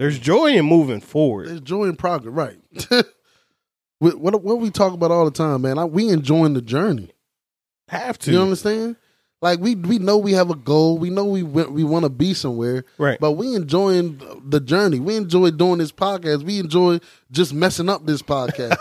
There's 0.00 0.18
joy 0.18 0.46
in 0.54 0.64
moving 0.64 1.00
forward. 1.00 1.48
There's 1.48 1.60
joy 1.60 1.84
in 1.84 1.94
progress, 1.94 2.34
right? 2.34 2.58
what, 4.00 4.42
what 4.42 4.58
we 4.58 4.70
talk 4.70 4.92
about 4.92 5.12
all 5.12 5.24
the 5.24 5.30
time, 5.30 5.62
man. 5.62 5.78
I, 5.78 5.84
we 5.84 6.08
enjoying 6.08 6.54
the 6.54 6.62
journey. 6.62 7.12
Have 7.90 8.18
to. 8.20 8.32
You 8.32 8.42
understand? 8.42 8.96
Like 9.42 9.58
we 9.58 9.74
we 9.74 9.98
know 9.98 10.18
we 10.18 10.32
have 10.32 10.50
a 10.50 10.54
goal. 10.54 10.98
We 10.98 11.08
know 11.08 11.24
we 11.24 11.42
we 11.42 11.82
want 11.82 12.04
to 12.04 12.10
be 12.10 12.34
somewhere. 12.34 12.84
Right. 12.98 13.18
But 13.18 13.32
we 13.32 13.54
enjoying 13.54 14.20
the 14.44 14.60
journey. 14.60 15.00
We 15.00 15.16
enjoy 15.16 15.50
doing 15.52 15.78
this 15.78 15.92
podcast. 15.92 16.42
We 16.42 16.58
enjoy 16.58 17.00
just 17.30 17.54
messing 17.54 17.88
up 17.88 18.04
this 18.04 18.20
podcast. 18.20 18.76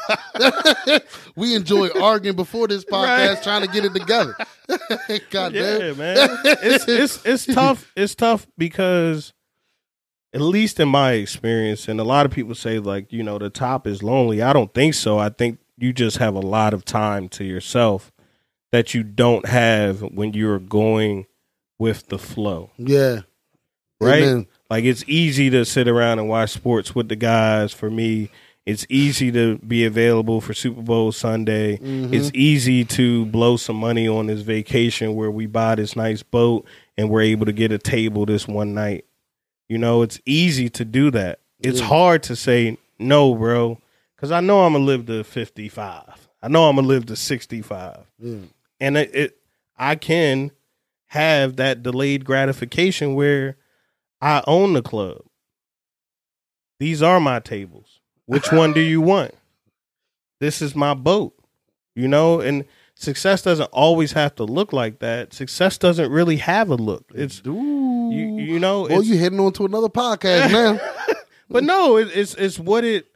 we 1.38 1.56
enjoy 1.56 1.88
arguing 2.02 2.36
before 2.36 2.68
this 2.68 2.84
podcast, 2.84 3.36
Right. 3.36 3.44
trying 3.44 3.62
to 3.62 3.68
get 3.70 3.86
it 3.86 3.94
together. 3.94 4.36
God 5.30 5.54
yeah, 5.54 5.78
damn. 5.78 5.98
man. 5.98 6.30
It's 6.44 6.86
it's 6.88 7.26
it's 7.26 7.46
tough. 7.54 7.90
It's 7.96 8.14
tough 8.16 8.46
because 8.58 9.32
at 10.34 10.42
least 10.42 10.80
in 10.82 10.90
my 10.90 11.14
experience, 11.14 11.88
and 11.88 12.02
a 12.02 12.04
lot 12.04 12.26
of 12.26 12.34
people 12.34 12.54
say 12.54 12.80
like, 12.80 13.14
you 13.14 13.24
know, 13.24 13.40
the 13.40 13.50
top 13.50 13.88
is 13.88 14.04
lonely. 14.04 14.42
I 14.42 14.52
don't 14.52 14.74
think 14.74 14.94
so. 14.94 15.18
I 15.20 15.30
think 15.30 15.60
you 15.78 15.94
just 15.94 16.18
have 16.18 16.36
a 16.36 16.40
lot 16.42 16.74
of 16.74 16.84
time 16.84 17.30
to 17.30 17.46
yourself 17.46 18.12
that 18.72 18.94
you 18.94 19.04
don't 19.04 19.46
have 19.48 20.02
when 20.02 20.34
you're 20.34 20.60
going 20.60 21.26
with 21.78 22.08
the 22.08 22.20
flow. 22.20 22.72
Yeah. 22.78 23.22
Right? 24.02 24.24
Amen. 24.24 24.48
Like 24.70 24.84
it's 24.86 25.04
easy 25.08 25.50
to 25.50 25.66
sit 25.66 25.88
around 25.88 26.20
and 26.20 26.30
watch 26.30 26.52
sports 26.52 26.94
with 26.96 27.10
the 27.10 27.16
guys. 27.16 27.74
For 27.74 27.90
me, 27.90 28.30
it's 28.66 28.86
easy 28.90 29.32
to 29.32 29.58
be 29.60 29.86
available 29.86 30.42
for 30.42 30.54
Super 30.54 30.82
Bowl 30.82 31.12
Sunday. 31.12 31.78
Mm-hmm. 31.78 32.14
It's 32.14 32.32
easy 32.34 32.86
to 32.86 33.26
blow 33.26 33.58
some 33.58 33.76
money 33.78 34.08
on 34.08 34.28
this 34.28 34.42
vacation 34.42 35.16
where 35.16 35.32
we 35.32 35.48
buy 35.48 35.76
this 35.76 35.96
nice 35.96 36.22
boat 36.24 36.66
and 36.98 37.10
we're 37.10 37.22
able 37.22 37.46
to 37.48 37.52
get 37.54 37.72
a 37.72 37.78
table 37.80 38.26
this 38.26 38.48
one 38.48 38.74
night. 38.74 39.06
You 39.68 39.78
know, 39.80 40.02
it's 40.02 40.20
easy 40.26 40.70
to 40.72 40.86
do 40.86 41.10
that. 41.12 41.40
It's 41.60 41.80
Yeah. 41.80 41.88
hard 41.88 42.24
to 42.24 42.36
say 42.36 42.78
no, 43.00 43.34
bro, 43.36 43.80
because 44.16 44.32
I 44.32 44.40
know 44.40 44.62
I'm 44.66 44.74
gonna 44.74 44.86
live 44.86 45.08
to 45.08 45.24
55. 45.24 46.28
I 46.42 46.48
know 46.48 46.70
I'm 46.70 46.76
gonna 46.76 46.88
live 46.88 47.06
to 47.08 47.16
65 47.16 48.06
Yeah. 48.20 48.38
And 48.80 48.98
it, 48.98 49.16
it 49.16 49.38
I 49.78 49.96
can 49.96 50.52
have 51.08 51.56
that 51.56 51.82
delayed 51.84 52.26
gratification 52.26 53.16
where 53.16 53.58
I 54.22 54.44
own 54.46 54.74
the 54.74 54.82
club. 54.82 55.22
These 56.80 57.02
are 57.02 57.20
my 57.20 57.40
tables. 57.40 58.00
Which 58.26 58.52
one 58.52 58.74
do 58.74 58.80
you 58.80 59.02
want? 59.02 59.34
This 60.40 60.62
is 60.62 60.76
my 60.76 60.94
boat. 60.94 61.34
You 61.96 62.08
know, 62.08 62.40
and 62.40 62.64
success 62.96 63.42
doesn't 63.42 63.70
always 63.72 64.12
have 64.14 64.36
to 64.36 64.44
look 64.44 64.72
like 64.72 65.00
that. 65.00 65.34
Success 65.34 65.78
doesn't 65.78 66.12
really 66.12 66.38
have 66.38 66.70
a 66.70 66.76
look. 66.76 67.06
It's 67.14 67.42
Ooh. 67.48 68.10
you, 68.12 68.38
you 68.38 68.60
know, 68.60 68.82
Well, 68.84 69.00
it's, 69.00 69.08
you 69.08 69.18
heading 69.18 69.40
on 69.40 69.52
to 69.54 69.66
another 69.66 69.90
podcast 69.90 70.52
now. 70.52 70.80
but 71.50 71.64
no, 71.64 71.98
it, 71.98 72.10
it's 72.14 72.36
it's 72.36 72.60
what 72.60 72.84
it 72.84 73.08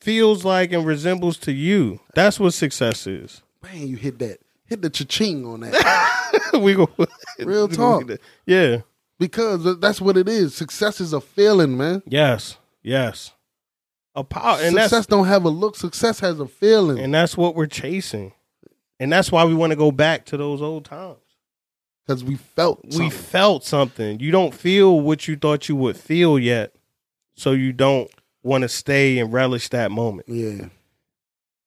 feels 0.00 0.44
like 0.44 0.72
and 0.72 0.86
resembles 0.86 1.38
to 1.38 1.52
you. 1.52 2.00
That's 2.14 2.38
what 2.38 2.54
success 2.54 3.06
is. 3.06 3.42
Man, 3.62 3.88
you 3.88 3.96
hit 3.96 4.18
that. 4.20 4.38
Hit 4.72 4.80
the 4.82 4.88
cha-ching 4.90 5.44
on 5.46 5.60
that. 5.60 6.50
we 6.60 6.72
go 6.74 6.88
Real 7.38 7.68
we 7.68 7.76
talk. 7.76 8.10
Yeah. 8.46 8.78
because 9.18 9.78
that's 9.80 10.00
what 10.00 10.16
it 10.16 10.28
is. 10.28 10.54
Success 10.54 10.98
is 11.00 11.12
a 11.12 11.20
feeling, 11.20 11.76
man. 11.76 12.02
Yes, 12.06 12.56
yes. 12.82 13.32
A 14.14 14.24
power, 14.24 14.58
and 14.62 14.74
Success 14.76 15.04
don't 15.06 15.26
have 15.26 15.44
a 15.44 15.48
look. 15.50 15.76
Success 15.76 16.20
has 16.20 16.40
a 16.40 16.46
feeling. 16.46 16.98
and 16.98 17.12
that's 17.12 17.36
what 17.36 17.54
we're 17.54 17.66
chasing, 17.66 18.32
and 18.98 19.12
that's 19.12 19.30
why 19.30 19.44
we 19.44 19.54
want 19.54 19.72
to 19.72 19.76
go 19.76 19.90
back 19.92 20.24
to 20.26 20.36
those 20.38 20.60
old 20.62 20.84
times. 20.86 21.18
Because 22.06 22.24
we 22.24 22.36
felt 22.36 22.80
We 22.98 23.10
felt 23.10 23.64
something. 23.64 24.20
You 24.20 24.30
don't 24.30 24.52
feel 24.54 25.00
what 25.00 25.28
you 25.28 25.36
thought 25.36 25.68
you 25.68 25.76
would 25.76 25.96
feel 25.98 26.38
yet, 26.38 26.74
so 27.34 27.52
you 27.52 27.72
don't 27.74 28.10
want 28.42 28.62
to 28.62 28.68
stay 28.68 29.18
and 29.18 29.32
relish 29.32 29.68
that 29.68 29.90
moment. 29.90 30.28
yeah. 30.28 30.66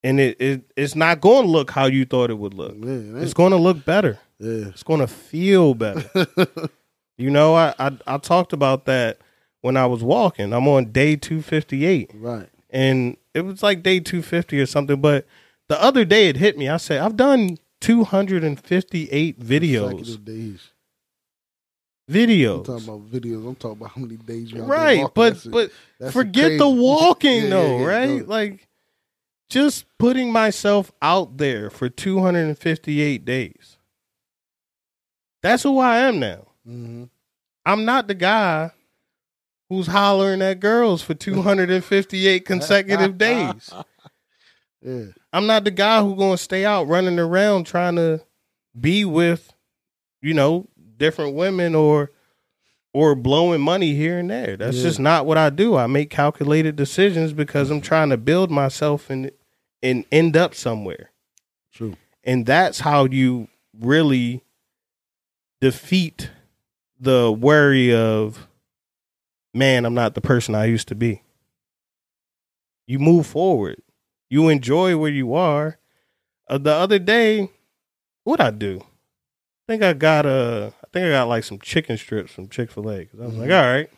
And 0.06 0.20
it, 0.20 0.38
it 0.40 0.72
it's 0.76 0.96
not 0.96 1.20
going 1.20 1.46
to 1.46 1.52
look 1.52 1.72
how 1.72 1.86
you 1.88 2.06
thought 2.06 2.30
it 2.30 2.38
would 2.38 2.54
look. 2.54 2.76
It 2.76 3.24
It's 3.24 3.34
going 3.34 3.52
to 3.52 3.58
look 3.58 3.84
better. 3.86 4.20
yeah. 4.40 4.68
It's 4.68 4.84
going 4.84 5.00
to 5.00 5.08
feel 5.08 5.74
better. 5.74 6.06
you 7.18 7.30
know, 7.32 7.56
I, 7.56 7.74
I 7.80 7.98
I 8.06 8.18
talked 8.20 8.54
about 8.54 8.86
that 8.86 9.18
when 9.62 9.76
I 9.78 9.86
was 9.88 10.04
walking. 10.04 10.54
I'm 10.54 10.68
on 10.68 10.92
day 10.92 11.16
258. 11.16 12.12
right. 12.16 12.50
and 12.70 13.18
it 13.34 13.42
was 13.42 13.64
like 13.64 13.82
day 13.84 14.00
250 14.00 14.60
or 14.62 14.66
something 14.66 15.02
but 15.02 15.26
the 15.70 15.82
other 15.82 16.06
day 16.06 16.30
it 16.30 16.38
hit 16.38 16.58
me 16.58 16.70
i 16.70 16.78
said 16.78 17.00
i've 17.02 17.16
done 17.18 17.58
258 17.82 19.40
videos 19.40 20.24
days. 20.26 20.72
I'm 22.08 22.14
videos 22.16 22.66
talking 22.66 22.88
about 22.88 23.12
videos. 23.12 23.48
I'm 23.48 23.56
talking 23.56 23.78
about 23.78 23.92
how 23.92 24.02
many 24.02 24.18
days 24.18 24.52
you 24.52 24.62
right 24.64 25.08
but 25.14 25.46
but 25.50 25.72
That's 26.00 26.14
forget 26.14 26.58
the 26.60 26.70
walking 26.70 27.44
Yeah, 27.50 27.50
though 27.50 27.78
yeah, 27.78 27.80
yeah, 27.80 27.86
right 27.86 28.22
no. 28.22 28.26
like 28.26 28.68
just 29.50 29.86
putting 29.98 30.32
myself 30.32 30.92
out 31.02 31.38
there 31.38 31.70
for 31.70 31.88
258 31.90 33.24
days 33.26 33.78
that's 35.42 35.64
who 35.64 35.80
i 35.80 36.00
am 36.00 36.20
now 36.20 36.48
Mhm. 36.68 37.10
i'm 37.66 37.86
not 37.86 38.08
the 38.08 38.14
guy 38.16 38.72
who's 39.70 39.88
hollering 39.88 40.42
at 40.42 40.60
girls 40.60 41.02
for 41.02 41.14
258 41.14 42.46
consecutive 42.46 43.18
days 43.18 43.72
Yeah. 44.82 45.06
I'm 45.34 45.48
not 45.48 45.64
the 45.64 45.72
guy 45.72 46.02
who's 46.04 46.16
gonna 46.18 46.38
stay 46.38 46.64
out 46.64 46.88
running 46.88 47.18
around 47.18 47.66
trying 47.66 47.96
to 47.96 48.22
be 48.80 49.04
with, 49.04 49.52
you 50.22 50.36
know, 50.36 50.68
different 50.98 51.34
women 51.34 51.74
or 51.74 52.12
or 52.96 53.14
blowing 53.14 53.60
money 53.60 53.94
here 53.94 54.18
and 54.18 54.30
there. 54.30 54.56
That's 54.56 54.78
Yeah. 54.78 54.84
just 54.84 55.02
not 55.02 55.26
what 55.26 55.38
I 55.38 55.50
do. 55.50 55.76
I 55.76 55.86
make 55.86 56.10
calculated 56.10 56.78
decisions 56.78 57.34
because 57.34 57.70
I'm 57.70 57.82
trying 57.82 58.10
to 58.10 58.16
build 58.18 58.50
myself 58.50 59.10
and 59.10 59.32
and 59.84 60.06
end 60.14 60.38
up 60.38 60.56
somewhere. 60.56 61.12
True. 61.74 61.98
And 62.24 62.46
that's 62.46 62.80
how 62.80 63.04
you 63.04 63.50
really 63.78 64.46
defeat 65.60 66.30
the 66.98 67.34
worry 67.34 67.94
of 67.94 68.48
man, 69.54 69.84
I'm 69.84 69.94
not 69.94 70.16
the 70.16 70.22
person 70.22 70.56
I 70.56 70.64
used 70.64 70.88
to 70.88 70.96
be. 70.96 71.22
You 72.88 73.00
move 73.00 73.28
forward. 73.28 73.82
You 74.30 74.48
enjoy 74.48 74.96
where 74.98 75.12
you 75.12 75.34
are. 75.34 75.80
Uh, 76.48 76.60
the 76.60 76.74
other 76.74 77.00
day, 77.00 77.50
what 78.24 78.40
I 78.40 78.52
do? 78.52 78.80
I 78.82 79.64
think 79.68 79.84
I 79.84 79.92
got 79.92 80.26
I 80.26 80.72
think 81.00 81.06
I 81.08 81.10
got 81.12 81.28
like 81.28 81.44
some 81.44 81.60
chicken 81.60 81.98
strips 81.98 82.32
from 82.32 82.48
Chick 82.50 82.72
Fil 82.72 82.90
A 82.90 83.00
because 83.00 83.20
I 83.20 83.26
was 83.26 83.36
like, 83.36 83.50
Mhm. 83.50 83.62
all 83.64 83.72
right, 83.74 83.90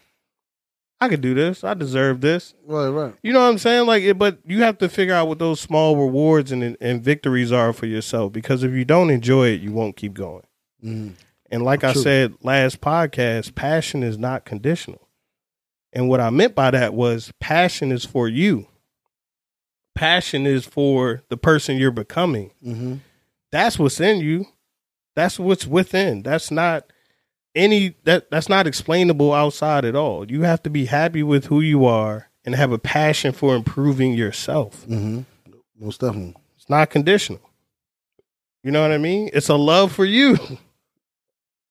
I 1.00 1.10
could 1.10 1.22
do 1.22 1.34
this. 1.36 1.63
I 1.63 1.74
deserve 1.75 2.22
this. 2.22 2.56
Right. 2.66 2.88
Right. 2.89 3.13
You 3.22 3.32
know 3.34 3.39
what 3.42 3.50
I'm 3.50 3.58
saying? 3.60 3.86
Like, 3.86 4.01
it, 4.04 4.18
but 4.18 4.39
you 4.46 4.63
have 4.63 4.80
to 4.80 4.89
figure 4.89 5.13
out 5.13 5.27
what 5.27 5.38
those 5.39 5.60
small 5.60 5.96
rewards 5.96 6.51
and 6.51 6.75
and 6.82 7.04
victories 7.04 7.51
are 7.51 7.72
for 7.72 7.86
yourself. 7.86 8.34
Because 8.34 8.63
if 8.63 8.72
you 8.72 8.84
don't 8.84 9.10
enjoy 9.12 9.50
it, 9.50 9.62
you 9.62 9.72
won't 9.72 9.96
keep 9.96 10.13
going. 10.16 10.44
Mhm. 10.84 11.13
And 11.51 11.63
like 11.63 11.84
I 11.84 11.94
said 11.94 12.34
last 12.42 12.82
podcast, 12.82 13.54
passion 13.56 14.01
is 14.04 14.18
not 14.18 14.44
conditional. 14.44 15.08
And 15.94 16.10
what 16.10 16.20
I 16.20 16.30
meant 16.30 16.56
by 16.56 16.72
that 16.72 16.94
was 16.94 17.32
passion 17.39 17.92
is 17.92 18.04
for 18.06 18.27
you. 18.27 18.68
Passion 19.96 20.46
is 20.46 20.66
for 20.66 21.24
the 21.30 21.38
person 21.38 21.77
you're 21.77 21.92
becoming. 21.92 22.51
Mhm. 22.66 23.00
That's 23.51 23.80
what's 23.80 24.00
in 24.00 24.20
you. 24.20 24.46
That's 25.18 25.40
what's 25.40 25.66
within. 25.66 26.22
That's 26.22 26.52
not 26.52 26.94
any 27.56 27.96
that 28.04 28.30
that's 28.30 28.50
not 28.50 28.68
explainable 28.68 29.34
outside 29.34 29.84
at 29.84 29.96
all. 29.96 30.30
You 30.30 30.44
have 30.44 30.62
to 30.62 30.70
be 30.70 30.86
happy 30.86 31.24
with 31.24 31.46
who 31.48 31.60
you 31.60 31.86
are 31.86 32.30
and 32.46 32.54
have 32.54 32.72
a 32.72 32.78
passion 32.78 33.32
for 33.32 33.56
improving 33.56 34.14
yourself. 34.14 34.86
Mhm. 34.86 35.26
Most 35.76 36.02
definitely. 36.02 36.36
It's 36.56 36.70
not 36.70 36.92
conditional. 36.92 37.42
You 38.64 38.70
know 38.70 38.84
what 38.84 38.92
I 38.92 39.00
mean? 39.00 39.32
It's 39.34 39.50
a 39.50 39.56
love 39.56 39.92
for 39.92 40.06
you. 40.06 40.38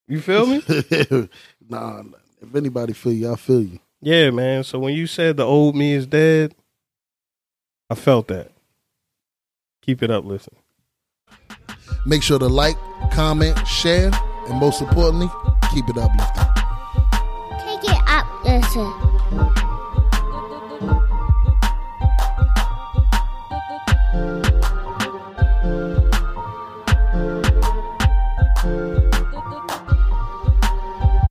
You 0.08 0.20
feel 0.20 0.46
me? 0.46 0.62
nah. 1.68 2.02
If 2.40 2.54
anybody 2.54 2.92
feel 2.92 3.12
you, 3.12 3.32
I 3.32 3.34
feel 3.34 3.60
you. 3.62 3.80
Yeah, 4.00 4.30
man. 4.30 4.62
So 4.62 4.78
when 4.78 4.94
you 4.94 5.08
said 5.08 5.36
the 5.36 5.44
old 5.44 5.74
me 5.74 5.94
is 5.94 6.06
dead, 6.06 6.54
I 7.90 7.96
felt 7.96 8.28
that. 8.28 8.52
Keep 9.82 10.04
it 10.04 10.12
up, 10.12 10.24
listen. 10.24 10.54
Make 12.06 12.22
sure 12.22 12.38
to 12.38 12.46
like, 12.46 12.76
comment, 13.10 13.66
share, 13.66 14.12
and 14.48 14.60
most 14.60 14.80
importantly, 14.80 15.28
keep 15.74 15.88
it 15.88 15.98
uplifting. 15.98 16.44
Take 17.58 17.82
it 17.82 18.02
up, 18.06 18.26
Listen. 18.44 19.05